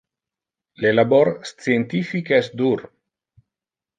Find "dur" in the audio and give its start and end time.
2.63-2.85